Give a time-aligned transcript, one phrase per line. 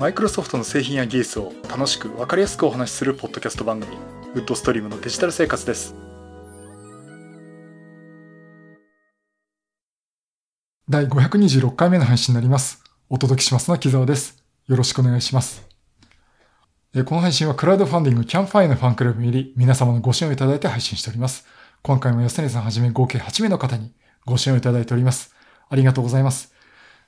[0.00, 3.98] マイクロソフトの製品や技術を楽しく分かりやすくお話しするポッドキャスト番組
[4.34, 5.94] ウッドストリームのデジタル生活です。
[10.88, 12.82] 第526回目の配信になります。
[13.10, 14.42] お届けしますのは木澤です。
[14.68, 15.68] よろしくお願いします。
[17.04, 21.46] この配信はクラウドファンディングキャンファイのファンクラブより皆様のご支援をいただいて配信しております。
[21.82, 23.92] 今回も安根さんはじめ合計8名の方に
[24.24, 25.34] ご支援をいただいております。
[25.68, 26.54] ありがとうございます。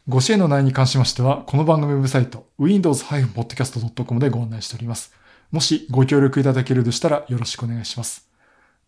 [0.08, 5.14] ご支援の内容に関しましては、この番組ウェブサイト、windows-podcast.com でご案内しております。
[5.52, 8.28] もしご協力いただけるとしたらよろしくお願いします。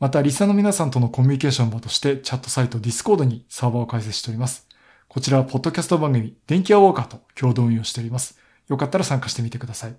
[0.01, 4.67] また、リスナーの皆さんとのコミュニケーション場として、チャットサイト Discord にサーバーを開設しております。
[5.07, 8.37] こちらは、ポッドキャスト番組、電気アウォーカーと共同運用しております。
[8.67, 9.95] よかったら参加してみてください。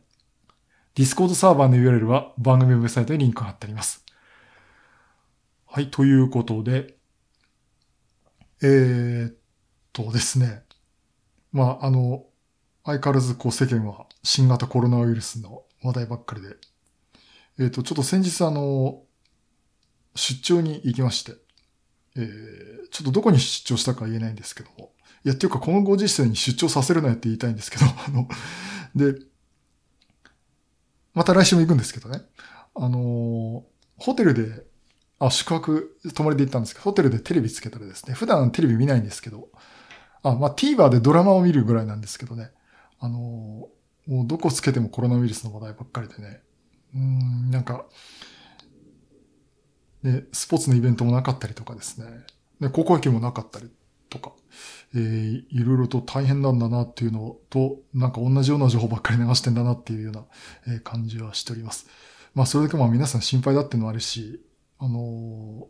[0.95, 4.03] Discord サーバーの URL は番組ウェブサイトにリンクが貼ってあります。
[5.66, 6.97] はい、ということで、
[8.61, 9.36] えー、っ
[9.94, 10.64] とですね、
[11.55, 12.26] まあ、あの、
[12.84, 16.50] 相変わらずこう世間は新型コロナウイルスの話題ばっかりで、
[17.59, 19.03] えっ、ー、と、ちょっと先日あの、
[20.16, 21.31] 出張に行きまして、
[22.17, 24.92] えー、ちょっとどこに出張したか言えないんですけども、
[25.23, 28.28] いや、っていうかこのご時世に出張させるなよって言いたいんですけど、 あの、
[28.94, 29.17] で、
[31.14, 32.22] また来週も行くんですけどね、
[32.75, 33.64] あの、
[33.95, 34.66] ホテルで、
[35.19, 39.47] あ、宿泊、泊まりで行ったんですけど、ホテルでテレビつけたらですね、普段テレビ見ないんですけど、
[40.26, 42.52] あ、まあ、TVer でドラマを見るぐらいなんですけどね。
[43.00, 43.20] あの
[44.08, 46.42] もうどこつけてもコロナウイルスの話題ばっかりでね。
[46.95, 47.86] うん、なんか、
[50.03, 52.08] ね、スポーツのイベントもなかったりとかですね。
[52.59, 53.70] ね、高校野球もなかったり
[54.09, 54.31] とか、
[54.96, 60.26] えー、いろいろと大変なんだなっていうのと、なんか同じような情報ばっかり流してんだなっていうような、
[60.76, 61.88] え感じはしております。
[62.34, 64.42] まあ、それだけまあ皆さん心配だっていうのはあるし、
[64.80, 65.66] あのー、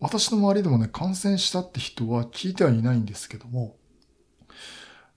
[0.00, 3.76] 私の周りでもね、感染したって人は聞いてはいないんですけども、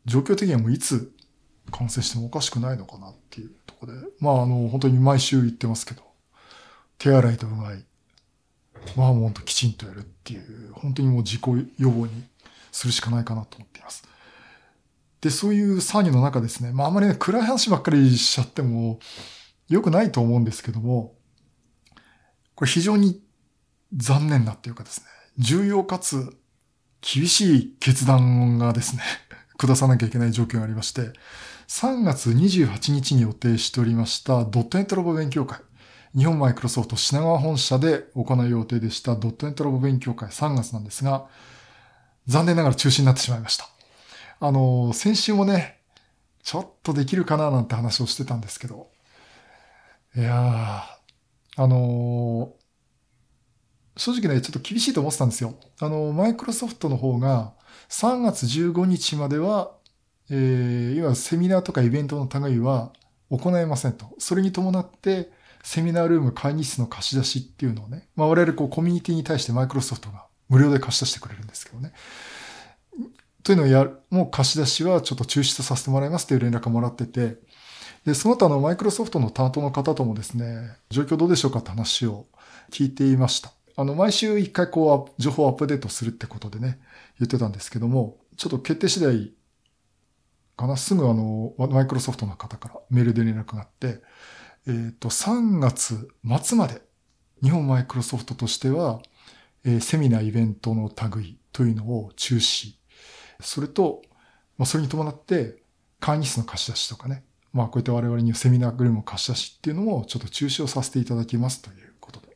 [0.06, 1.12] 状況的にはもういつ
[1.72, 6.04] 感染してもおかしくないのかなっていうところで、まああの、本当に毎週言ってますけど、
[6.98, 7.84] 手洗いとうがい、
[8.96, 11.42] まあもう本当きちんとやるっていう、本当にもう自己
[11.78, 12.24] 予防に
[12.72, 14.04] するしかないかなと思っています。
[15.22, 19.00] で、そういう騒ぎの中ですね、まああまりね、暗い話ばっかりしちゃっても
[19.68, 21.16] 良くないと思うんですけども、
[22.54, 23.22] これ非常に
[23.94, 25.08] 残念なっていうかですね、
[25.38, 26.38] 重要かつ
[27.02, 29.02] 厳しい決断がですね、
[29.58, 31.12] 下さなきゃいけない状況がありまして、
[31.68, 35.60] 3月28日に予定しておりましたドットネットラボ勉強会、
[36.16, 41.28] 日本マイクロソフト品川本社で行う予定でしたドットネットラボ勉強会3月なんですが、
[42.28, 43.68] 残念ながら中止になってしまいました。
[44.40, 45.80] あの、先週もね、
[46.44, 48.90] ちょっとできるかななんて話をしてたんですけど、
[50.16, 55.56] いやー、あのー、正直ね、ちょっと厳しいと思ってたんですよ。
[55.80, 57.54] あの、マイクロソフトの方が、
[57.90, 59.72] 3月15日までは、
[60.30, 62.92] えー、要はセミナーとかイベントの類は
[63.30, 64.08] 行えませんと。
[64.18, 65.32] それに伴って、
[65.64, 71.92] セミナールーム会議室の貸し出しっていうのをね、まあ我々こうコミュニティに対してマイクロソフトが無料で貸し出してくれるんですけどね。
[73.44, 77.38] というのをやる、もう貸し出しはちょっと中止とさせてもらいますという連絡をもらってて、
[78.06, 82.28] で、その他のマイクロソフトの担当の方ともですね、状況どうでしょうかって話を
[82.72, 83.52] 聞いていました。
[83.76, 86.80] あの、毎週一回こう、情報をアップデートするってことでね、
[87.20, 89.34] 言ってたんですけども、ちょっと決定次第
[90.56, 94.02] かな、すぐあの、マイクロソフトの方からメールで連絡があって、
[94.68, 96.10] えっ、ー、と、3月
[96.44, 96.82] 末まで、
[97.44, 99.02] 日本マイクロソフトとしては、
[99.64, 102.76] えー、セミナーイベントの類というのを中止。
[103.42, 104.02] それと、
[104.58, 105.62] まあ、それに伴って、
[106.00, 112.36] 会議室の貸し出しとかね、まあ、こうやって我々にセミナーグルーム貸し出しっていうのも、ちょっと中止をさせていただきますということで、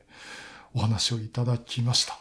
[0.73, 2.19] お話をいただきました。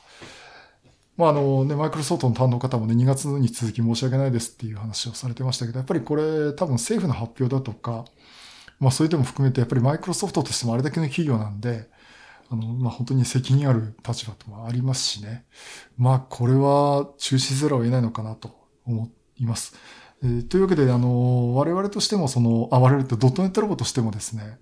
[1.19, 8.05] まああのね、マイクロソフトの担当方もね、2月に続き申し訳ないですっていう話をされてましたけど、やっぱりこれ多分政府の発表だとか、
[8.79, 11.91] まあそういう点も含めて、やっぱりマイクロソフトとしてもあれだけの企業なんで、
[12.49, 15.45] あの、まあ本当に責任ある立場ともありますしね。
[15.97, 18.57] まあこれは中止せざるを得ないのかなと
[18.87, 19.75] 思います。
[20.23, 24.61] えー、というわけで、あの、我々としてもその、あ、我々ってドットネットラボとしてもですね、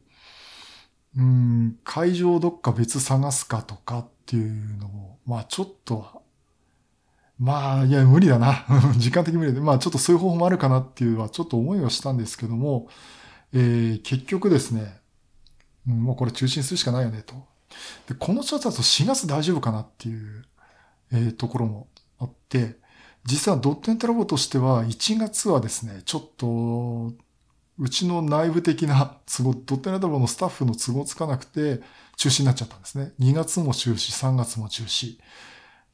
[1.18, 6.22] うん、会場をどっか別探すかとかっていうのも、まあちょっと
[7.38, 8.64] まあ、いや、無理だな。
[8.96, 9.60] 時間的無理で。
[9.60, 12.88] まあ、ちょっとそういう方法もあるかなっていうのは、ちょっと思いはしたんですけども、
[13.52, 15.00] えー、結局ですね、
[15.84, 17.34] もうこれ中心するしかないよね、と。
[18.08, 20.44] で、この調査だと4月大丈夫かなっていう、
[21.12, 21.88] えー、ところも
[22.18, 22.78] あって、
[23.24, 27.12] 実はドットネットラボとしては、1月はですね、ちょっと、
[27.78, 31.82] うちの内部的な 都合、ドットネットラボのスタッフの都合つかなくて、
[32.16, 33.12] 中止になっちゃったんですね。
[33.20, 35.18] 2月も中止、3月も中止。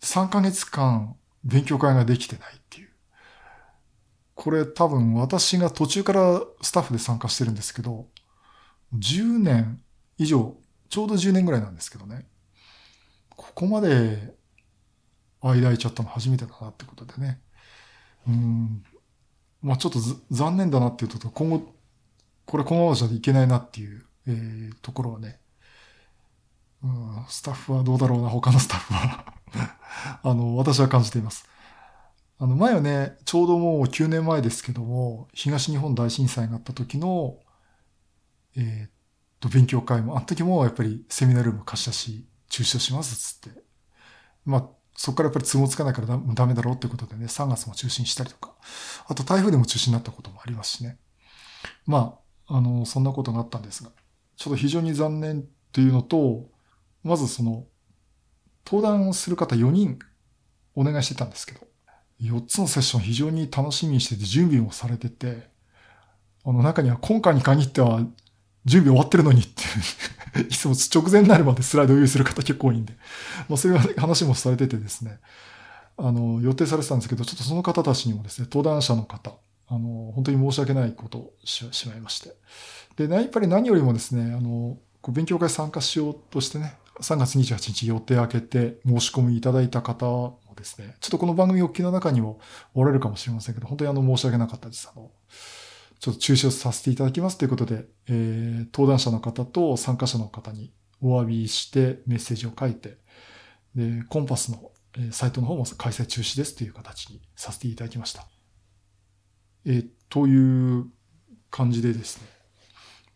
[0.02, 2.88] 3ヶ月間、勉強会ができてないっていう。
[4.34, 8.06] これ多分私が途中からスタッフで参加してるんですけど、
[8.96, 9.80] 10年
[10.18, 10.56] 以上、
[10.88, 12.26] ちょうど10年ぐらいなんですけどね。
[13.36, 14.34] ここまで
[15.40, 17.40] 間空いちゃったの初めてだなってことでね。
[18.28, 18.84] うん。
[19.62, 19.98] まあちょっと
[20.30, 21.74] 残念だなっていうと、今後、
[22.44, 25.40] これこのままじゃいけないなっていう、えー、ところはね、
[26.82, 29.41] うん、スタッフはどうだろうな、他のスタッフは
[30.22, 31.46] あの、私は感じています。
[32.38, 37.38] あの、前はね、ちょうどもう9年前ですけども、東日本大震災があった時の、
[38.56, 38.90] えー、っ
[39.40, 43.62] と、勉強会も、あの時もやっぱりセミナルーム貸し出し、中止をしますっつって。
[44.44, 48.54] まあ、そこからやっぱり都合つかないからダメだろうってことでね、3月も中止にしたりとか、
[49.06, 50.98] あと台風でも中止になったこともありますしね。
[51.86, 53.90] まあ、あの、そんなことがあったんですが、
[54.36, 56.48] ちょっと非常に残念っていうのと、
[57.02, 57.66] まずその、
[58.64, 59.98] 登壇する方4人
[60.74, 61.60] お願いしてたんですけど、
[62.22, 65.48] 4つのセッション非常に楽しみにしてて準備もされてて、
[66.44, 68.00] あの中には今回に限っては
[68.64, 69.44] 準備終わってるのにっ
[70.34, 72.94] てい つも直前になるまでスライドを用意する方結構多いんで、
[73.48, 75.18] まあ、そういう話もされててですね、
[75.96, 79.34] あの、予定されてたんですけど、ちょっとその方たちにもですね、登壇者の方、
[79.68, 82.34] あの、本当に申し訳ないことをししまいまして。
[82.96, 92.40] で、やっぱり何よりもですね、あの、勉強会参加しようとしてね、3月28日予定開けて申し込みいただいた方もですね、ちょっとこの番組お聞きの中にも
[92.74, 94.90] おられるかもしれませんけど、本当にあの申し訳なかったです。
[94.94, 95.10] あの、
[95.98, 102.98] ちょっと中止をさせていただきますということで、えー、登壇者の方と参加者の方にお詫びしてメッセージを書いて、
[103.74, 104.70] で、コンパスの
[105.10, 108.26] サイトの方も開催中止ですという形にさせていただきました。
[109.64, 110.86] えー、という
[111.50, 112.26] 感じでですね。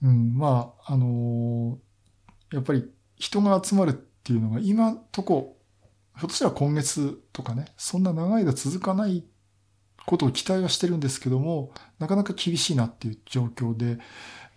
[0.03, 5.57] うん、まあ、あのー、やっぱり人が集まるっていうのが今とこ、
[6.19, 9.25] ひょっとしたら今月とかね、そんな長い間続かない
[10.07, 13.99] ことを期待はしてるんですけども、なかなか厳しいなっていう状況で、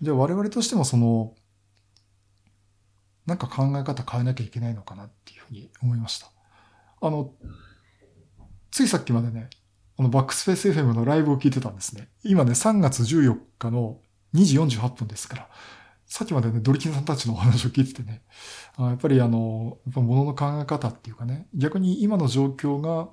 [0.02, 1.36] じゃあ我々としてもその、
[3.26, 6.32] なんか考え方変えなきゃいけないのかなっていうふうに思いました。
[7.02, 7.34] あの、
[8.72, 9.50] ついさっきまでね、
[9.98, 12.10] あのバックスペース FM のライブを聞いてたんですね。
[12.24, 14.00] 今ね、3月14日の
[14.34, 15.50] 2時48分ですから、
[16.10, 18.24] さっきまでね、ドリキンさんたちのお話を聞いててね、
[18.78, 23.10] あやっぱりあの、やっぱ物の考え方っていうかね、逆に今の状況が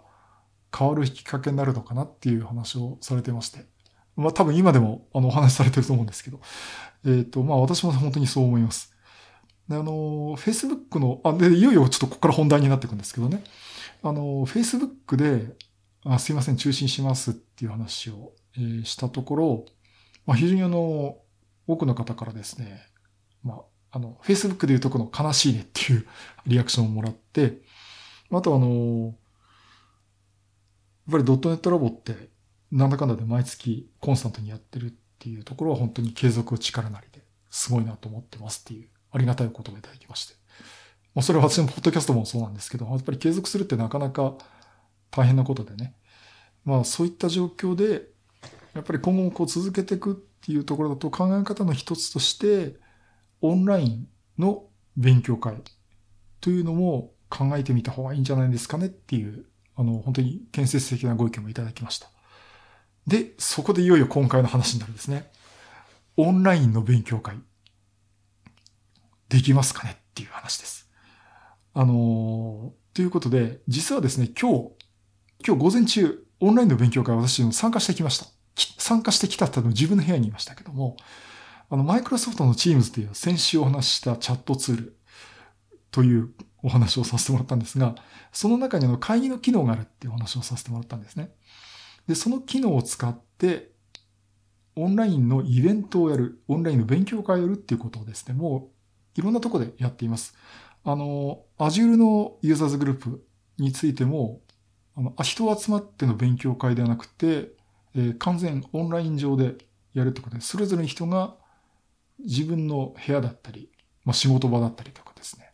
[0.76, 3.66] 変わるきっかけになるのかなっていう話をされてまして。
[4.16, 6.40] まあ多分今でもあのお話しされてると思うんですけど。
[7.04, 8.94] えっ、ー、と、まあ私も本当にそう思います。
[9.69, 13.44] であの、Facebook の、あ、で、いよいよちょっとここから本題になっていくんですけどね。
[14.02, 15.54] あの、Facebook で、
[16.02, 19.64] あすいません、中心しますっていう話を、えー、したところ、
[20.25, 21.19] まあ非常にあの、
[21.66, 22.82] 多くの方からですね、
[23.42, 26.06] まあ、あの、Facebook でいうとこの悲しいねっていう
[26.46, 27.62] リアクションをもらって、
[28.30, 29.14] あとあの、
[31.06, 32.30] やっぱりドットネットラボって、
[32.72, 40.34] なんだかんだで毎月コンスタントにやってるっていうところは本当に継続を力なりですごいなと思ってますっていうありがたいお言葉いただきまして。
[41.14, 44.34] まあそれは私のポッドキャストもそうなんですけど、やっぱり継続するってなかなか
[45.10, 45.94] 大変なことでね。
[46.64, 48.08] まあそういった状況で、
[48.74, 52.76] やっぱり今後もこう続けていくっていうところだと考え方の一つとして、
[53.40, 54.08] オンライン
[54.38, 54.66] の
[54.96, 55.56] 勉強会
[56.40, 62.08] というのも考えてみた方がいいんじゃないですかねっていう、あの、本当に建設的なご意見もいただきました。
[63.08, 65.32] で、そこでいよいよ今回の話になるんですね。
[66.16, 67.41] オンラインの勉強会、
[69.29, 70.88] できますかねっていう話です。
[71.74, 74.70] あのということで、実はですね、今日、
[75.44, 78.35] 今日午前中、オンラインの勉強会私も参加してきました。
[78.79, 80.96] 参加してきたっての自分の部屋にいましたけども、
[81.69, 84.96] あの、マイクロソフトの Teams という先週お話ししたチャットツール
[85.91, 86.31] という
[86.63, 87.94] お話をさせてもらったんですが、
[88.32, 91.31] その中にあの会議の機能があるっていうお話をさせてもらったんですね。
[92.06, 93.72] で、その機能を使って、
[94.77, 98.70] オンラインのイベントをやる、オンラインの勉強会をやるっていうことをですね、も
[99.17, 100.34] ういろんなとこでやっています。
[100.84, 103.27] あの、Azure のユーザーズグループ
[103.58, 104.41] についても、
[104.94, 107.56] あの、人集まっての勉強会ではなくて、
[107.96, 109.56] え、完全オンライン上で
[109.94, 111.36] やるってことで、それぞれの人が
[112.19, 113.70] 自分の部屋だったり、
[114.05, 115.53] まあ、仕事場だったりとかですね、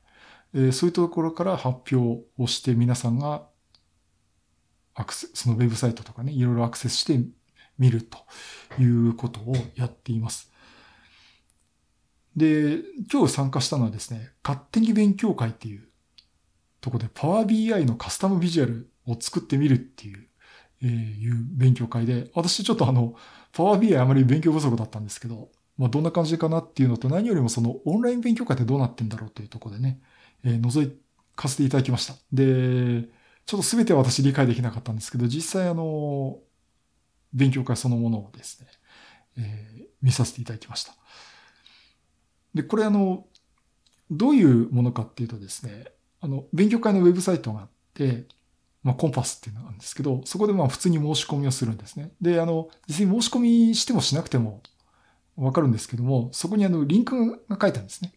[0.54, 3.46] え、そういうところから発表をして皆さんが
[4.94, 7.18] アクセそのウェブサイトとかね、いろいろアクセスして
[7.78, 8.18] 見ると
[8.78, 10.52] いうことをやっています。
[12.36, 12.80] で、
[13.10, 15.88] 今日参加したのはですね、勝手に勉強会っていう
[16.80, 20.28] とこで Power BI のカスタムビジュアルを作ってみるっていう
[20.82, 23.14] えー、いう勉強会で、私ちょっとあの、
[23.52, 30.00] パワー BI あまり勉強不足だったんですけど、まあどんな感じかなっていうのと何よりもそのオンライン勉強会ってどうなってんだろうというところでね、
[30.44, 30.92] えー、覗
[31.36, 32.14] かせていただきました。
[32.32, 33.08] で、
[33.46, 36.38] ちょっと全ては私理解できなかったんですけど、実際あの、
[37.32, 38.68] 勉強会そのものをですね、
[39.38, 40.94] えー、見させていただきました。
[42.54, 43.26] で、これあの、
[44.10, 45.86] どういうものかっていうとですね、
[46.20, 48.26] あの、勉強会のウェブサイトがあって、
[48.82, 52.12] まあ、コンパスっていうのがあるんですけど、そこでまあ普通に申し込みをするんですね。
[52.20, 54.60] で、あの、実際に申し込みしてもしなくても
[55.36, 58.12] わかるんですけども、そこにあの、リンクが書いてあるんですね。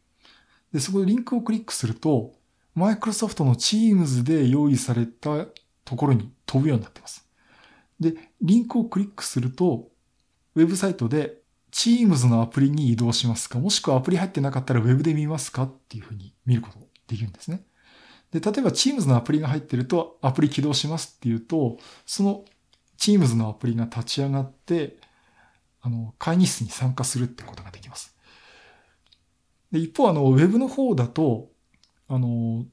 [0.74, 2.34] で、そこでリンクをクリックすると、
[2.74, 5.46] マイクロソフトの Teams で用意された
[5.86, 7.26] ところに飛ぶようになっています。
[8.00, 9.90] で、リンクをクリックすると、
[10.56, 11.38] ウェブサイトで
[11.72, 17.66] Teams のアプリに移動しますかもしくはアプリ入ってなかったら Web で見ますかっていうふうに見ることができるんですね。
[18.36, 22.44] で、例えば Teams のアプリが入ってるとアプリ起動しますっていうと、その
[22.98, 24.98] Teams のアプリが立ち上がって、
[25.82, 28.14] あの、会議室に参加するってことができます。
[29.72, 31.50] で、一方、あの、Web の方だと、
[32.10, 32.66] あの、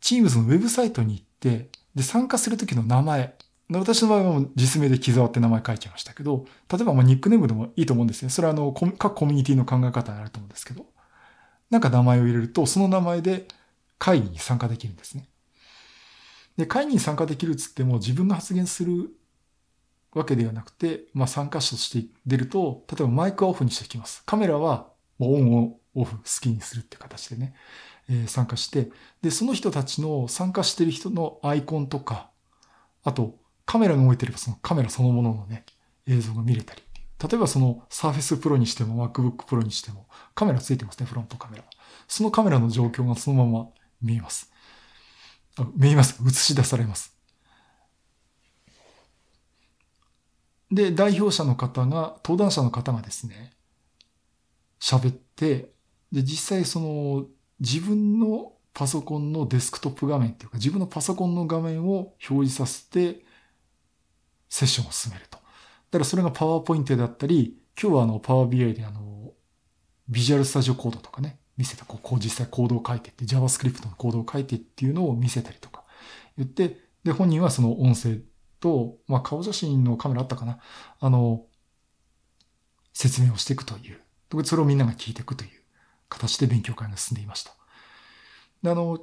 [0.00, 3.36] Teams のウェブサイトに行って、で、参加するときの名前。
[3.70, 8.30] 私の場合は実名で木沢って名前書いちゃいましたけど、例えばまニックネームでもいいと思うんですね。
[8.30, 10.86] それはあの、各コミュニティの考え方にあると思うんですけど、
[11.70, 13.48] なんか名前を入れると、その名前で
[13.98, 15.28] 会議に参加できるんですね。
[16.56, 19.10] で、会議に参加できるっつっても自分が発言する
[20.12, 24.22] わけではなくて、まあ参加者として出ると、例えばマイクはオフにしてきます。
[24.24, 27.54] カメラはオンをオフ好きにするって形でね、
[28.08, 28.90] えー、参加して、
[29.22, 32.30] で、その人たちの参加してる人のアイコンとか、
[33.02, 35.64] あとカメラが動いてればそのカメラそのもののね、
[36.06, 36.82] 映像が見れたり
[37.22, 41.64] 例えばその Surface Pro にしても MacBook Pro にしてもカメラついてますね、フロントカメラ。
[42.06, 43.68] そのカメラの状況がそのまま
[44.04, 44.52] 見えます。
[45.76, 46.20] 見えます。
[46.26, 47.16] 映し出されます。
[50.70, 53.52] で、代表者の方が、登壇者の方がですね、
[54.80, 55.72] 喋って、
[56.12, 57.26] で、実際その
[57.60, 63.24] 自分のパソコンのデスクトップ画面っていうか、自分のパソコンの画面を表示させて、
[64.48, 65.38] セッションを進めると。
[65.38, 65.42] だ
[65.92, 69.32] からそれがパワーポイントだったり、今日はあの、パワー BI であの、
[70.08, 75.84] ビジュアルスタジオコードとかね、見せた、こう、こう実際コードを書いてって、JavaScript のコードを書いてっていうのを見せたりとか
[76.36, 78.18] 言って、で、本人はその音声
[78.60, 80.58] と、まあ、顔写真のカメラあったかな
[81.00, 81.46] あの、
[82.92, 84.00] 説明をしていくという。
[84.44, 85.50] それをみんなが聞いていくという
[86.08, 87.52] 形で勉強会が進んでいました。
[88.62, 88.98] で、あの、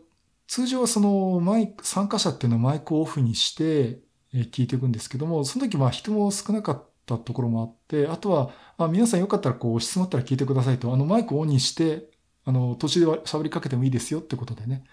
[0.47, 4.01] 通常はそのマイク、参加者っていうのはマイクをオフにして
[4.33, 12.10] 聞いていくんですけども、その時は人も少なかったところもあって、あとは、あ皆さんよかったらこう質問あったら聞いてくださいと、あのマイクをオンにして、
[12.45, 14.83] あの、途中で喋りかけてもいいですよってことでね。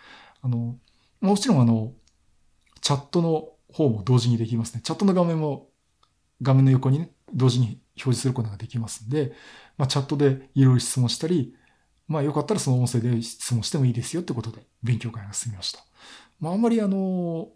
[0.43, 0.77] あの、
[1.21, 1.93] もちろんあの、
[2.81, 4.81] チャットの方も同時にできますね。
[4.83, 5.69] チャットの画面も
[6.43, 9.33] 画面の横にね、同時に表示することができますんで、
[9.77, 11.55] まあ、チャットでいろいろ質問したり、
[12.07, 15.81] まあ、よかったらその音声で質問してもいいですよってことで勉強会が進みました。
[16.41, 17.49] まあ、あんまりあの、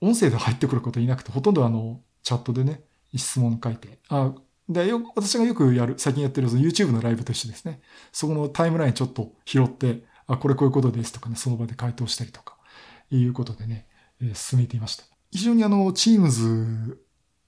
[0.00, 2.82] 音声で入ってくることいなくて、ほとんどあの、チャットでね、
[3.14, 4.34] 質問書いて、あ、
[4.70, 7.80] で、よ、私がよくやる、最近やってるその YouTube のライブとしてですね、
[8.12, 12.56] そこのタイムラインちょっと拾って、あ、これこういうことですとかね、その場で回答したりとか、
[13.10, 13.88] いうことでね、
[14.22, 15.04] えー、進めていました。
[15.32, 16.96] 非常にあの、Teams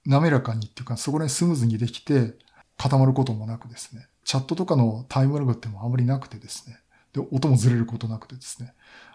[0.05, 2.33] 滑らかにっていうか、そこら辺スムーズにできて、
[2.77, 6.77] 固まることもなくですね、チャットとかのタイムラグってもあまりなくてですね、
[7.13, 8.73] で、音もずれることなくてですね、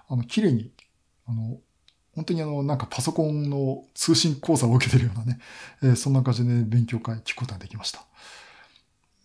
[0.09, 0.73] あの、綺麗に、
[1.27, 1.59] あの、
[2.19, 5.39] 本当にあの、なんかパソコンの通信講座を受けてるようなね、
[5.85, 8.05] えー、そんな感じで勉強会聞くことができました。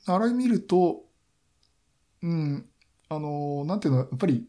[0.06, 1.02] あれ見ると、
[2.22, 2.70] うん、
[3.10, 4.48] あの、なんていうの、やっぱり、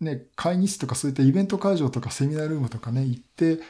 [0.00, 3.60] ね、会議室とかそういったイベント会場とかセミナールームとかね、行って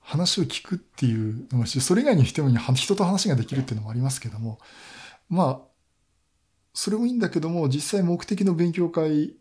[0.00, 4.58] 話を聞くっていうのもし、それ以外に人に人と話ができるっていうのもありますけども、
[5.28, 5.76] まあ、
[6.72, 9.36] それもいいんだけども、実際目的の勉強会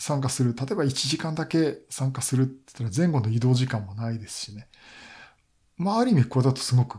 [0.00, 0.56] 参加する。
[0.56, 4.66] 例えば1時間だけ参加するって言ったら前後の移動時間もないですしね。
[5.76, 6.98] まあ、ある意味これだとすごく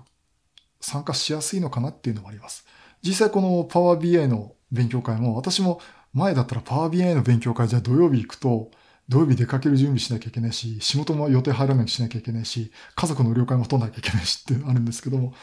[0.79, 2.65] 参加しやすいのかなっていうのもあります。
[3.01, 5.81] 実際このパワー BI の勉強会も、私も
[6.13, 8.69] 前だったらパワー BI の勉強会じゃあ土曜日行くと、
[9.09, 15.33] 土曜日出かける準備しなきゃいけないし、仕事も予定入らないしなきゃいけないし、家族の了解も取らなきゃいけないしってあるんですけども、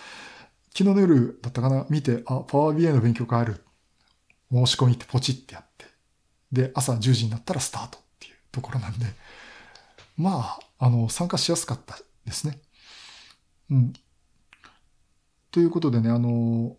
[0.72, 3.64] 昨日の夜だったかな見て、あ、パワー BI の勉強会ある。
[4.50, 5.84] 申し込みってポチってやって、
[6.52, 9.06] で、朝10時になったらスタートっていうところなんで、
[10.16, 12.58] まあ、あの、参加しやすかったですね。
[13.70, 13.92] うん。
[15.50, 16.76] ということでね、あの、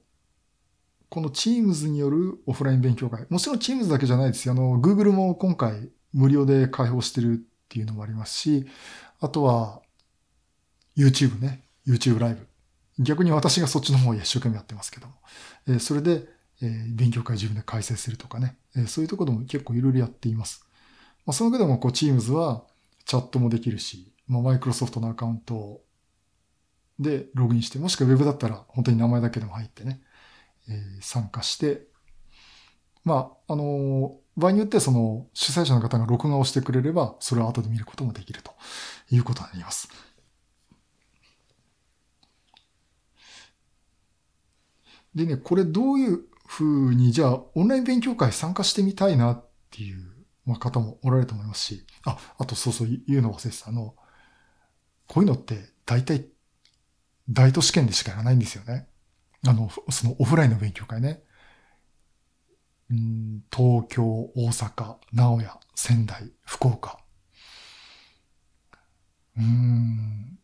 [1.10, 3.26] この Teams によるオフライン勉強会。
[3.30, 4.54] もちろん Teams だけじゃないですよ。
[4.54, 8.68] あの、Google も今回無料で開放してるっていうのもありますし、
[9.20, 9.82] あとは
[10.98, 11.64] YouTube ね。
[11.88, 12.48] YouTube ライブ。
[13.00, 15.14] 逆に私がそっちの方を一生懸命やってますけども。
[15.68, 16.28] えー、それで、
[16.62, 20.66] えー、勉強会自分で開設するとかね、えー、そういうところでも結構いろいろやっています。
[21.26, 22.64] まあ、その上でもこう Teams は
[23.06, 25.82] チャットもできるし、まあ、マイクロソフトのアカウント
[27.00, 30.02] でログインして、もしくは Web だったら本当に名前だけでも入ってね、
[30.70, 31.88] えー、参加して、
[33.06, 38.52] まあ、あのー、場合によってその主催者の方が録画をしてくれれば、それを後で見ることもできると
[39.10, 39.90] いうことになります。
[45.16, 50.00] でね、これどういうふうに、じゃあ、オンライン勉強会参加してみたいなっていう、
[50.48, 53.70] まあ、方もおられると思いますし、あ、あとそうそう言うの忘れてた。
[53.70, 53.96] あの、
[55.06, 56.26] こういうのって大体、
[57.30, 58.88] 大都市圏でしかやらないんですよね。
[59.46, 61.22] あの、そのオフラインの勉強会ね。
[62.90, 66.98] うん、東京、大阪、名古屋、仙台、福岡。
[69.38, 70.39] うん、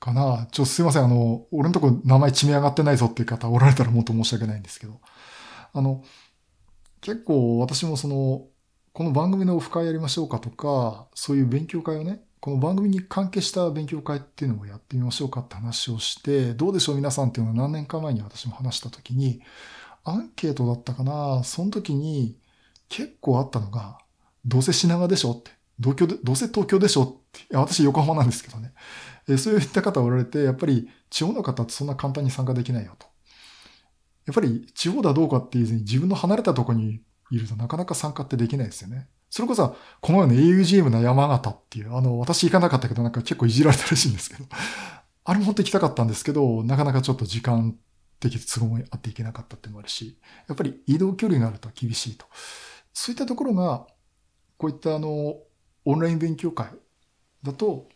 [0.00, 0.48] かな。
[0.50, 1.04] ちょ、すいません。
[1.04, 5.00] あの、俺のとこ名前地名上がってないぞっていう方おられたらもっと申し訳ないんですけど。
[5.72, 6.02] あの、
[7.00, 8.46] 結構私もその、
[8.92, 19.42] この番組のオフ会やりましょうかとか、そういう勉強会をね、この番組に関係した勉強会っていうのをやってみましょうかって話をして、どうでしょう皆さんっていうのは何年か前に私も話したときに、
[20.04, 22.38] アンケートだったかなその時に
[22.88, 23.98] 結構あったのが、
[24.46, 25.50] どうせ品川でしょって。
[25.78, 27.40] どうで、どうせ東京でしょって。
[27.40, 28.72] いや、私横浜なんですけどね。
[29.30, 33.06] えそういった方おられて、やっぱり地方の方ってそんな簡単に参加できないよと。
[34.26, 39.08] やっぱり地方だどうかっていうに自分の離れたとこにいるとなかなか参加ってできないですよね。
[39.30, 44.44] それこそ、このような augm の山形っていう、あの、私行かなかったけどなんか結構いじられたらしいんですけど、
[45.24, 47.76] あれも本当行きたかったんですけど、なかなかちょっと時間
[48.18, 50.18] 的都合もあっていけなかったっていうのもあるし、
[50.48, 52.26] やっぱり移動距離があると厳しいと。
[52.92, 53.86] そういったところが、
[54.56, 55.36] こういったあの、
[55.84, 56.66] オンライン勉強会
[57.42, 57.88] だと、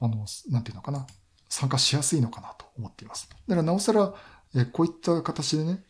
[0.00, 1.06] あの、なんていうのかな、
[1.48, 3.28] 参加しやすいのかなと思っています。
[3.30, 4.14] だからなおさら、
[4.54, 5.82] えこういった形でね、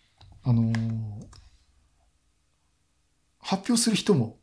[0.43, 1.27] あのー、
[3.41, 4.39] 発表する人も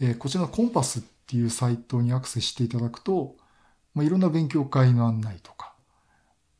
[0.00, 3.36] えこちらのコンパスっていうサイトにアクセスしていただくと、
[3.94, 5.74] まあ、いろんな勉強会の案内とか、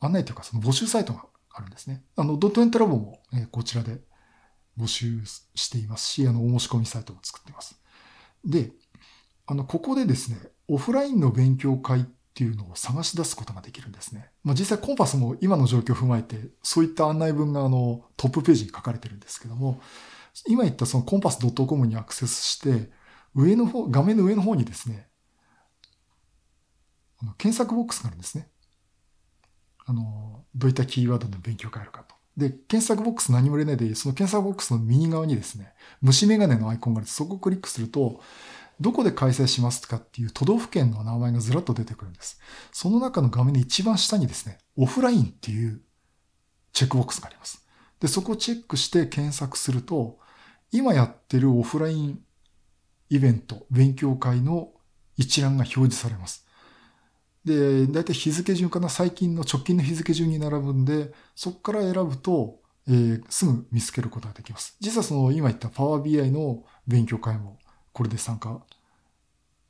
[0.01, 2.03] 案内というかその募集サイトがあるんですね。
[2.17, 4.01] あの、ドットエントラボも、えこちらで
[4.79, 5.21] 募集
[5.55, 7.81] していますし、あの、お申し込みサイトも作っています。
[8.45, 8.73] で、
[9.47, 10.39] あの、ここでですね、
[10.69, 14.31] オフラインの勉強会っていうのを探し出すことができるんですね。
[14.45, 19.81] まあ、実際コンパスも今の状況を踏まえて、そういった案内文があのトップページに書かれてるんですけども、
[20.47, 22.91] 今言ったそのコンパス .com にアクセスして、
[23.35, 25.08] 上の方、画面の上の方にですね、
[27.21, 28.49] あの検索ボックスがあるんですね。
[29.87, 32.15] あの、どういったキーワードの勉強会あるかと。
[32.37, 38.21] で、検索ボックス何も入れないで、その検索ボックスの右側にですね、虫眼鏡のアイコンがあるそこをクリックすると、
[38.81, 42.41] どこで開催しますかっていう都道府県の名前がずらっと出てくるんです。
[42.71, 45.81] その中の画面の一番下にですね、オフラインっていう
[46.73, 47.67] チェックボックスがあります。
[47.99, 50.19] で、そこをチェックして検索すると、
[50.71, 52.21] 今やってるオフライン
[53.11, 54.71] イベント、勉強会の
[55.17, 56.48] 一覧が表示されます。
[57.49, 64.77] で、だいたい日付順かな、最近の直近の日付順に並ぶんで、そこから選ぶと、えー、すぐ見つけることができます。
[64.81, 67.59] 実はその今言ったパワー BI の勉強会も
[67.93, 68.63] これで参加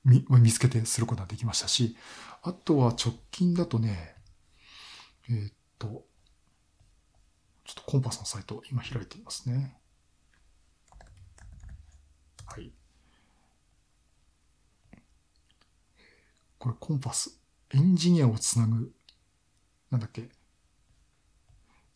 [0.04, 1.96] 見見つけてすることができましたし、
[2.42, 4.14] あとは直近だとね、
[5.30, 6.04] えー、っと、
[7.64, 9.76] ちょっとコンパスのサイト今開いていますね。
[12.46, 12.72] はい。
[16.58, 17.37] これコンパス。
[17.74, 18.92] エンジニアをつなぐ、
[19.90, 20.28] なんだっけ。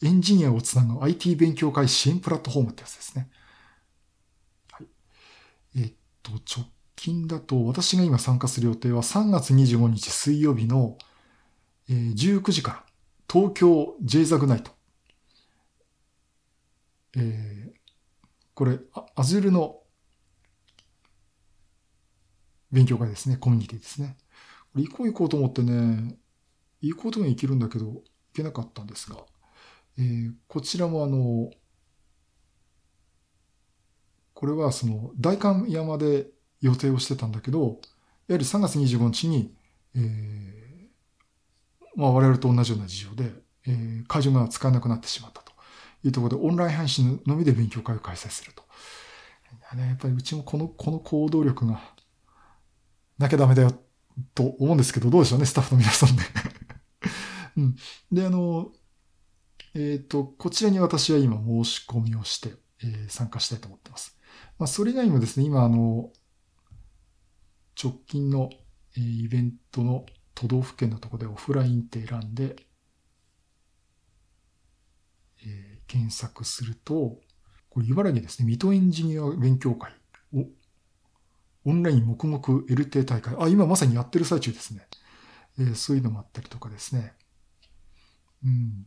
[0.02, 3.30] エンジニアをつなぐ IT 勉強会支援プラットフォームってやつですね。
[4.72, 4.86] はい。
[5.76, 10.98] えー、と、直近だと、私が今参加する予定は3月25日水曜日の、
[11.88, 12.84] えー、19時から、
[13.32, 14.72] 東京 J ザグナイト。
[17.16, 17.78] えー、
[18.54, 18.78] これ、
[19.16, 19.80] Azure の
[22.70, 23.36] 勉強会ですね。
[23.36, 24.16] コミュニティですね。
[24.76, 26.16] 行こう行こうと思ってね、
[26.80, 28.02] 行こうとも行けるんだけど、行
[28.34, 29.16] けなかったんですが、
[29.98, 31.50] えー、こちらもあの、
[34.34, 36.26] これはその大観山で
[36.60, 37.80] 予定をしてたんだけど、
[38.28, 39.54] やはり3月25日に、
[39.94, 40.02] えー、
[41.94, 43.30] まあ我々と同じような事情で、
[43.66, 45.52] えー、会場が使えなくなってしまったと
[46.04, 48.62] いうところで、オンライン配信のみで勉強会を開催すると。
[49.76, 51.80] ね、やっぱりうちもこの、この行動力が
[53.18, 53.72] なきゃダメだよ
[54.34, 56.22] と思うんですけど、どうでしょうね、スタッフの皆さんで
[57.56, 57.76] うん。
[58.10, 58.72] で、あの、
[59.74, 64.18] えっ、ー、と、こちらに私は今申し込みをして、えー、参加したいと思ってます。
[64.58, 66.12] まあ、それ以外にもですね、今、あの、
[67.82, 68.50] 直近の、
[68.96, 72.56] えー、イベントの都道府県のところでオフラインって選んで、
[75.44, 77.20] えー、検索すると、
[77.70, 79.92] これ茨城ですね、水戸エンジニア勉強会
[80.34, 80.46] を、
[81.64, 83.34] オンライン黙々 L 定大会。
[83.38, 84.86] あ、今まさにやってる最中ですね。
[85.58, 87.14] えー、そういうのもあったりとかですね。
[88.44, 88.86] うん。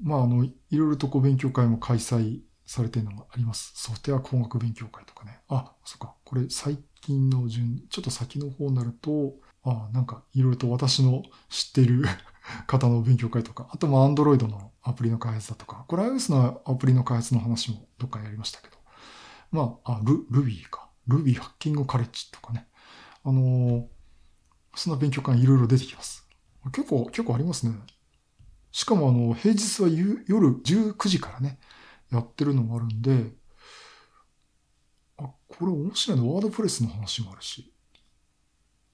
[0.00, 3.72] まあ、あの、いろいろとこう勉強会も開催されてるのがあります。
[3.74, 5.40] ソフトウェア工学勉強会とかね。
[5.48, 6.14] あ、そっか。
[6.24, 12.04] これ最近の順、ちょっと先の方になると、あ、なんかいろいろと私の知ってる
[12.66, 18.76] 方の勉強会とか、あとまあ Android のアプリの開発だとか、これ iOS のアプリの開発の話もどっかやりましたけど、
[19.52, 20.88] まあ、あ、ル、Ruby か。
[21.06, 22.66] Ruby ハッキングカレッジとかね。
[23.22, 23.84] あのー、
[24.74, 26.26] そんな勉強会いろいろ出てきます。
[26.72, 27.74] 結構、結構ありますね。
[28.72, 29.88] しかもあの、平日は
[30.26, 31.60] 夜19時からね、
[32.10, 33.32] やってるのもあるんで、
[35.18, 36.32] あ、これ面白いね。
[36.32, 37.72] ワードプレスの話もあるし、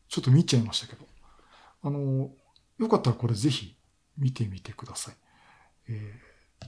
[0.09, 1.07] ちょっと見ちゃいましたけど。
[1.83, 2.31] あの、
[2.79, 3.77] よかったらこれぜひ
[4.17, 5.15] 見てみてください。
[5.89, 6.67] えー、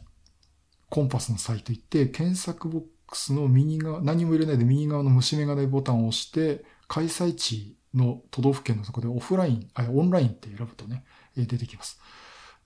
[0.89, 11.05] コンパスのサイト行って、検索ボックスの右側、何も入れないで右側の虫眼鏡ボタンを押して、開催地の都道府県のとこでオフライン、あ、オンラインって選ぶとね、
[11.37, 12.01] 出てきます。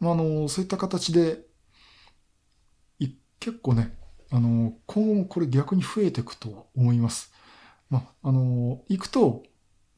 [0.01, 1.41] まあ、あの、そういった形で、
[3.45, 3.95] 結構ね、
[4.31, 7.31] あの、今後もこれ逆に増えていくと思います。
[7.91, 9.43] まあ、あの、行くと、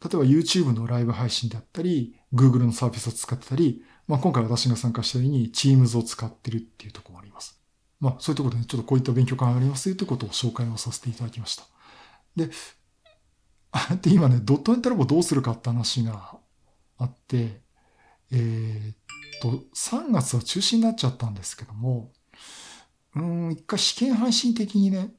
[0.02, 7.60] 例えば YouTube のライブ配信であったり、Google のサービスを使ってたり、まあ、今回私が参加したように Teams を使ってるっていうところもあります。
[8.00, 11.64] まあ、そういうところでね、ちょっとこういった勉強会がありますよということを紹介をさせていただきました。
[12.36, 12.50] で、
[13.72, 16.38] あって今ね、ドットネットラボどうするかって話が
[16.98, 17.60] あって、
[18.32, 18.94] えー、っ
[19.40, 22.12] と、3月は中止になっちゃったんですけども、
[23.14, 25.14] うん、一回試験配信的にね、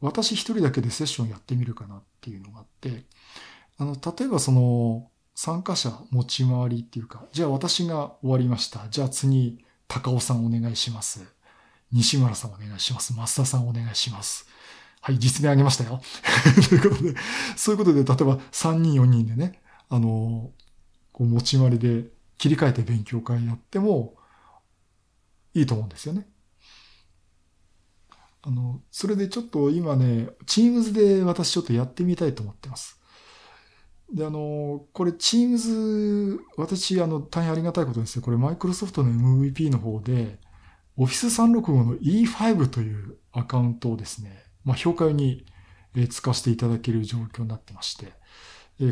[0.00, 3.04] 私一人だけでセッションやってみるかなっていうのがあって、
[3.78, 8.88] あの、例えばその、参加者持ち回りっていうか、じゃあ私が終わりました。
[8.90, 11.24] じゃあ次、高尾さんお願いします。
[11.92, 13.12] 西村さんお願いします。
[13.12, 14.46] 増田さんお願いします。
[15.00, 16.00] はい、実名あげましたよ。
[16.68, 17.14] ということで、
[17.56, 20.52] そういうことで、例えば3人4人でね、あの、
[21.12, 22.04] こう持ち回りで
[22.38, 24.14] 切り替えて勉強会やっても
[25.54, 26.28] いいと思うんですよね。
[28.42, 32.98] あの、それでちょっと今ね、Teams で私ちょっとやってみたいと思ってます。
[34.12, 38.22] で、あの、これ Teams、私、あの、大変ありがたいことですよ。
[38.22, 40.38] これマイクロソフトの MVP の方で、
[41.00, 41.28] Office
[41.62, 45.46] 365の E5 というアカウントをですね、まあ、評価用に
[46.10, 48.12] 使わせていただける状況になってまして、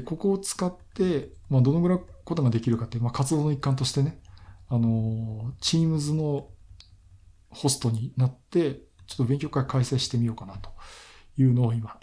[0.06, 4.20] ここを使って、まあ、どのぐらいことができるかっていう、まあ、活動の一環としてね、
[4.68, 6.48] あの、Teams の
[7.50, 10.70] ホストになって、ちょっと勉強会開催してみようかなと
[11.36, 11.98] いうのを今、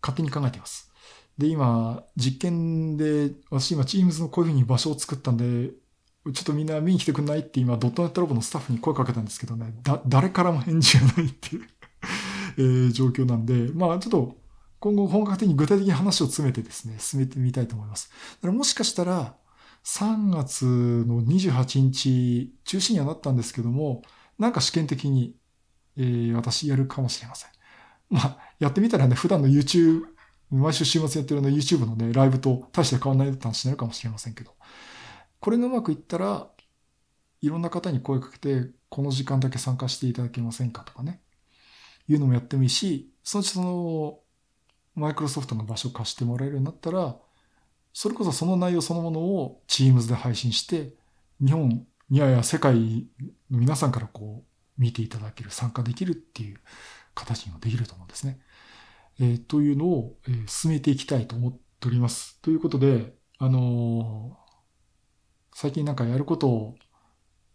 [0.00, 0.90] 勝手に考えています。
[1.36, 5.72] で、今、実験で、私今 Teams のこういうふうに場所を作ったんで、
[6.32, 11.66] ちょっとみんな見に来てくんないって今、ドットネットラボのスタッフに声かけたんですけどね、だ、誰からも返事がないっていう
[12.58, 14.36] えー、状況なんで、まあちょっと
[14.80, 18.10] 今後本格的に具体的に話を詰めてですね、進めてみたいと思います。
[18.36, 19.34] だからもしかしたら、
[19.84, 24.02] 3月の28日、中止にはなったんですけども、
[24.38, 25.34] なんか試験的に、
[25.96, 27.50] えー、私やるかもしれません。
[28.10, 30.02] まあ、やってみたらね、普段の YouTube、
[30.50, 34.52] 毎週週末やってるの YouTube のね、ライブと大して変わらないって話になるかもしれませんけど、
[35.40, 36.48] これがうまくいったら、
[37.40, 41.20] いろんな方に声かけて、この時間だけ参加していただけませんかとかね、
[42.08, 44.20] いうのもやってもいいし、そのうちその、
[44.94, 47.16] マイクロソフトの場所を貸してもらえるようになったら、
[47.92, 50.94] それこそその内容そのものを Teams で配信して、
[51.40, 53.06] 日本、いやいや世界
[53.50, 56.58] の皆さんからこう見ていただける、参加できるっていう
[57.14, 58.40] 形にもできると思うんですね。
[59.20, 62.40] えー、というのを、えー、進めていきたいと思っております。
[62.40, 64.47] ということで、あのー、
[65.60, 66.76] 最近なんかやることを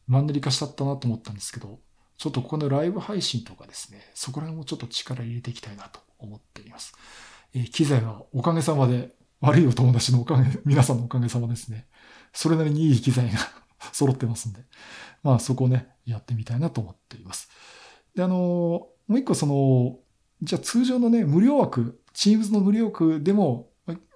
[0.08, 1.80] マンネリ化しちゃったなと思ったんですけど、
[2.18, 6.94] ちょっとここのライブ配信とかですね、そこら辺もちょっと力入れていきたいなと思っています。
[7.56, 11.88] えー、機材はおかげさまで、悪いお友達のおかげ、皆さんのおかげさまですね。
[12.34, 13.40] それなりにいい機材が
[13.94, 14.66] 揃ってますんで、
[15.24, 17.48] まあそこをね、やってみたいなと思っています。
[18.16, 18.36] で、あの、
[19.08, 19.98] もう一個その、
[20.42, 23.70] じゃあ通常のね、無料枠、Teams の無料枠でも、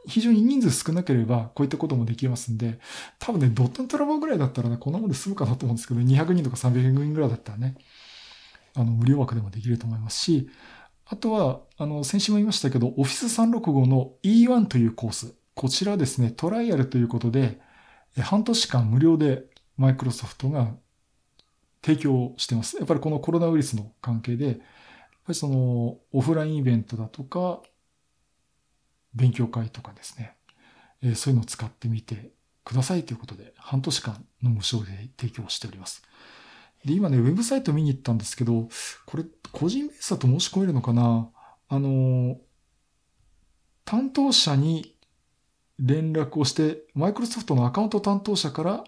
[0.07, 2.79] 非常に人数少なければ、こういったこともできますんで、
[3.19, 7.75] 多分ね、ドットントラボぐらいだったらね、こんなもんで済むかなと思うんですけど、200人とか300人ぐらいだったらね、
[8.73, 10.49] あの、無料枠でもできると思いますし、
[11.05, 15.33] あとは、あの、先週も言いましたけど、Office 365の E1 というコース。
[15.55, 17.59] こちらですね、トライアルということで、
[18.21, 19.45] 半年間無料で
[19.77, 20.73] マイクロソフトが
[21.83, 22.77] 提供してます。
[22.77, 24.63] やっぱりこのコロナウイルスの関係で、やっぱ
[25.29, 27.61] りそのオフラインイベントだとか、
[29.17, 30.35] 勉強会とかですね、
[31.01, 32.31] えそういうのを使ってみて
[32.63, 36.03] くださいということで、半年間の無償で提供しております。
[36.85, 38.69] で、今ね、ウェブサイト見に行ったんですけど、
[39.05, 41.29] これ、個人ベースだと申し込めるのかな？
[41.69, 42.37] あの、
[43.83, 44.95] 担当者に
[45.79, 48.83] 連絡をして、マイクロソフトのアカウント担当者から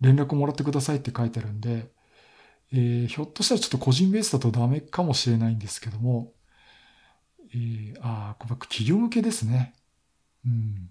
[0.00, 1.90] 連絡をもらってくださいって書いてあるんで、
[2.72, 6.32] えー、ひょっとしたらちょっと個人ベースだとダメかもしれないんですけども、
[7.54, 9.74] えー、ああ、これ企業向けですね。
[10.44, 10.90] うん。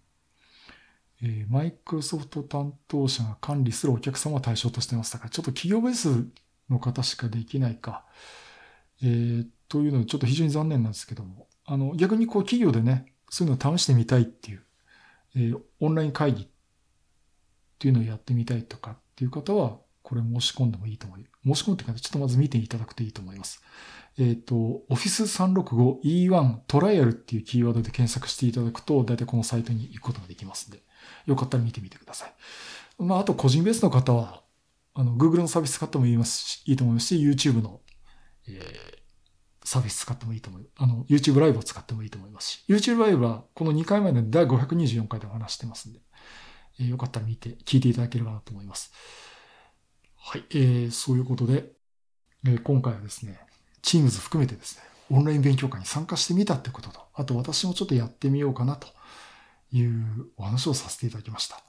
[1.22, 6.28] えー、マイクロソフト担当者が管理するお客様を対象としてましたから、ちょっと企業ベース
[6.70, 8.06] の方しかできないか。
[9.02, 14.64] えー、というので、ちょっと非常に残念なんですけども、あの、逆にこう企業でね、そういうのを試してみたいっていう、
[15.36, 16.48] えー、オンライン会議っ
[17.80, 23.62] ていうのをやってみたいとかっていう方は、これ申し込んでもいいと思います、申し込むっていうか、ちょっとまず見ていただくといいと思います。
[24.18, 30.82] えっ、ー、と、Office 365 E1 トライアルっていうキーワードで検索していただくと、大体このサイトに行くことができますんで、
[31.26, 32.34] よかったら見てみてください。
[32.98, 34.42] まあ、あと個人ベースの方は、
[34.94, 37.82] あの、Google のサービス使ってもいいますし、いいと思いますし、YouTube の、
[38.48, 38.98] えー、
[39.66, 40.70] サービス使ってもいいと思う。
[40.78, 46.00] あの、YouTube ライブを使ってもいいと思いますし、YouTube ライブはこの2回前の第524回でお話してますんで、
[46.80, 48.94] えー、よかったら見て、聞いていただければなと思います。
[50.16, 51.74] はい、えー、そういうことで、
[52.48, 53.45] えー、今回はですね、
[53.86, 58.88] Teams 含めてですね、オンライン勉強会に参加してみたってことと、あと私もちょっとやってみようかなと
[59.72, 61.62] いうお話をさせていただきました。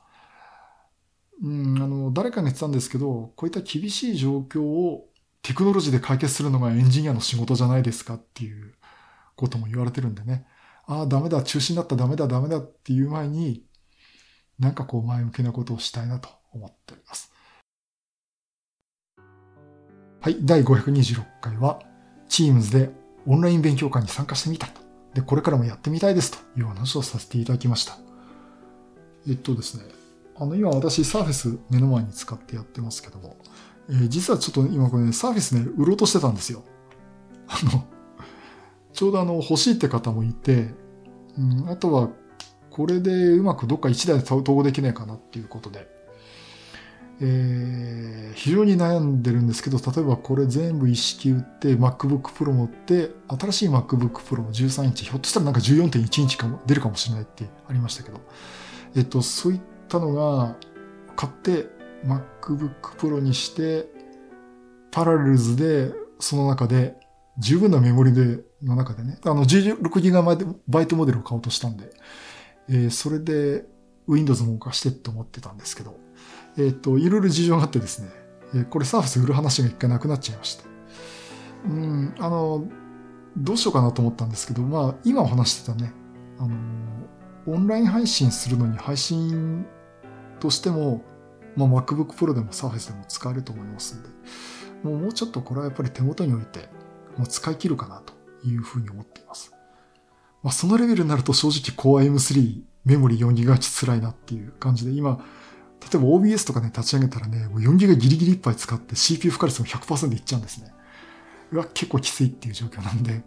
[1.42, 5.08] うん、あの、誰かが言ってたんですけど、こういった厳しい状況を
[5.42, 8.74] テクノロジーで解決するのがエンジニアの仕事じゃないですかっていう
[9.36, 10.46] ことも言われてるんでね。
[10.86, 13.64] ああ、ダメだ、中止になった、ダメだ、ダメだっていう前に、
[14.58, 17.30] なんかこう前向きなことをしたいなと思っております。
[20.22, 21.80] はい、第526回は、
[22.28, 22.90] Teams で
[23.26, 24.80] オンライン勉強会に参加してみたと。
[25.14, 27.98] で、これからもやってみたいですという話をさせていただきました。
[29.28, 29.84] えっとですね、
[30.36, 33.36] あの、今私サーフェス目の前に使ってやってますけども、
[33.88, 36.62] えー、実はちょっと今これね、サーフェスね、売ろうとしてたんですよ。
[37.48, 37.84] あの、
[38.92, 40.74] ちょうどあの、欲しいって方もいて、
[41.38, 42.10] うん、あとは、
[42.70, 45.88] これでうまくどっか1台で統合できないかなっていうことで、
[47.20, 58.20] えー、非常に悩んでるんですけど、例えばこれ全部一式売って MacBook Pro 持って、新しい MacBook Pro 13インチ、ひょっとしたらなんか14.1インチかも出るかもしれないってありましたけど、
[58.94, 60.56] えっと、そういったのが
[61.16, 61.68] 買って
[62.04, 63.86] MacBook Pro にして、
[64.90, 66.96] パラレルズでその中で
[67.38, 70.22] 十分なメモリで、の中でね、あの 16GB
[70.96, 71.90] モデルを買おうとしたんで、
[72.68, 73.64] えー、それで
[74.08, 75.98] Windows も動かしてって思ってたんですけど、
[76.58, 78.08] えっ、ー、と、いろいろ事情があってですね、
[78.54, 80.64] え、これサーフェス売る話が一回なくなっちゃいました。
[81.66, 82.66] うん、あの、
[83.36, 85.92] どうしようかなと思ったんですけど、まあ、今お話してたね、
[86.38, 86.54] あの、
[87.46, 89.66] オンライン配信するのに配信
[90.40, 91.02] としても、
[91.56, 94.08] まあ、MacBook Pro でも Surface でも使えると思いますんで、
[94.82, 96.68] もうもうちょっとこれはやっぱり手元に置いて、
[97.16, 98.14] もう使い切るかなと
[98.46, 99.52] いうふうに思っています。
[100.42, 105.24] まあ、そのレベルになると正直 Core M3 メモリ 4GB 辛いなっていう感じで、今、
[105.90, 110.72] 例えば OBS とかね、立ち上げたらね、もう 4GB ギリギリいっぱい使って CPU 負荷率も100%いっちゃうんですね。
[111.52, 113.22] うわ、結構きついっていう状況なんで、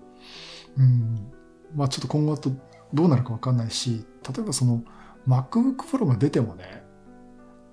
[0.78, 1.32] うん、
[1.74, 2.52] まあちょっと今後と
[2.94, 4.84] どうなるかわかんないし、例えばその
[5.28, 6.84] MacBook Pro が出てもね、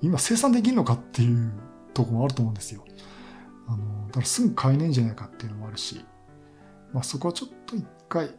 [0.03, 1.53] 今生産できるのかっていう
[1.93, 2.85] とこもあると思うんですよ。
[3.67, 6.05] あの、だからすぐ買えないんじゃないかっていうのもあるし、
[6.93, 8.31] まあそこはちょっと一回、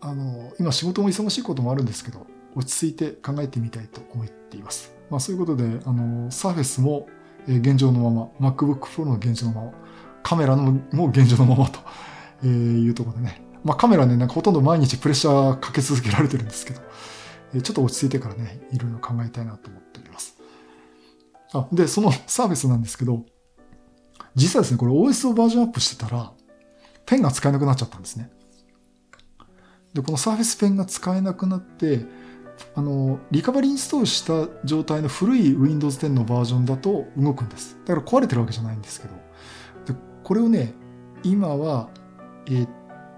[0.00, 4.95] あの、今仕事も忙しいこともあるんですけど、落ち着いて考えてみたいと思っています。
[5.10, 7.08] まあそういうことで、あの、サーフェスも
[7.46, 9.72] 現状のまま、MacBook Pro の現状のまま、
[10.22, 11.78] カメラのも現状のままと
[12.42, 13.42] えいうところでね。
[13.64, 16.80] まあカメラね、なんかほとんど毎日プレッシャーかけ続けられてるんですけど、
[17.54, 20.36] えちょっと落ち着いてからね、いろいろ考えたいなと思っております。
[21.52, 23.24] あ、で、そのサービスなんですけど、
[24.34, 26.32] 実はですね、これ OS をバージョンアップしてたら、
[27.06, 28.30] ペンが使えなくなっちゃったんですね。
[29.94, 32.04] で、この Surface ペンが使えなくなって、
[32.74, 37.78] あの、リカバリーインストールした状態の古い Windows 10のバージョンだと動くんです。
[37.84, 39.14] だから壊れてるわけじゃないんですけど。
[39.86, 40.74] で、これをね、
[41.22, 41.88] 今は、
[42.46, 42.68] えー、っ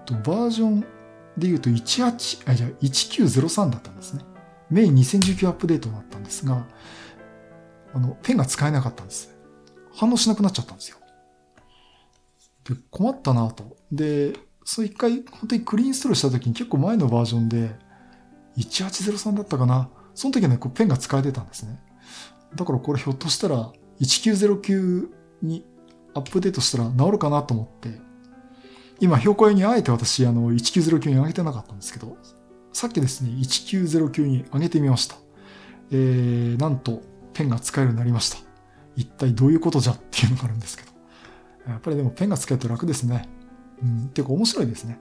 [0.05, 4.23] と、バージョンで言うと18、あ、じゃ1903だったんですね。
[4.69, 6.65] メイン2019アップデートだったんですが、
[7.93, 9.35] あの、ペンが使えなかったんです。
[9.93, 10.97] 反応しなくなっちゃったんですよ。
[12.63, 13.77] で、困ったなと。
[13.91, 17.75] で、そう一回、本当にクリーンインストールした時に結構前のバージョンで、
[18.59, 19.89] 1803だったかな。
[20.13, 21.79] その時はね、こうペンが使えてたんですね。
[22.55, 25.07] だからこれひょっとしたら、1909
[25.41, 25.65] に
[26.13, 27.99] アップデートしたら治るかなと思って、
[28.99, 32.17] 今、標高にあえて私、あの、1909に上げてなかったんですけど、
[32.73, 35.15] さっきですね、1909に上げてみました。
[35.91, 37.01] えー、なんと、
[37.33, 38.37] ペンが使えるようになりました。
[38.95, 40.89] 一体どういうことじゃっていうのがあるんですけど。
[41.67, 43.29] やっぱりでもペンが使えると楽ですね。
[43.81, 44.99] うん、てか面白いですね。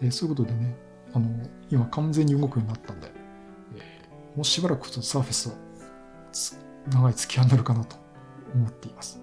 [0.00, 0.76] えー、そういうことでね、
[1.16, 1.30] あの、
[1.70, 3.10] 今完全に動くようになったんで、
[3.74, 5.54] えー、もうしばらくちょっとサーフェスは
[6.92, 7.96] 長い付き合いになるかなと
[8.54, 9.18] 思っています。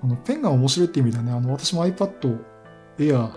[0.00, 2.38] あの、ペンが面白いって意味ではね、あの、私も iPad
[2.98, 3.30] Air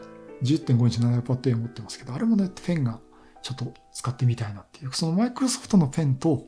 [0.43, 2.99] 10.5インチの iPad Air 持ってますけど、あれもね、ペンが
[3.41, 6.45] ちょっと使ってみたいなっていう、そのマイクロソフトのペンと、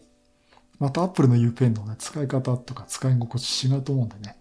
[0.78, 4.38] また Apple の U ペンのね、使い方とか使い心地違うと思うんでね、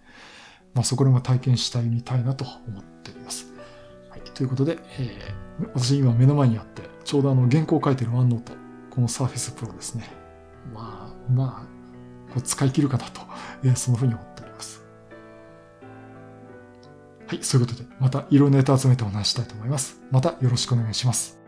[0.75, 3.47] まあそこでも体験したいみたいなと思っております。
[4.11, 4.21] はい。
[4.21, 5.42] ということで、えー、
[5.75, 8.53] 私今目の前にあって、ちょうどあの原稿を書いてるワンノート、
[8.91, 10.09] このサーフェスプロですね。
[10.75, 13.21] まあ、まあ、こう使い切るかなと、
[13.65, 14.83] えー、そのふうに思っております。
[17.27, 20.01] はい、そういうことで、またいろいろネタ集めてお話したいと思います。
[20.11, 21.42] またよろしくお願いします。